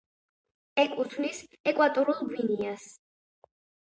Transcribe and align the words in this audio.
ეკუთვნის 0.83 1.41
ეკვატორულ 1.71 2.17
გვინეას. 2.31 2.87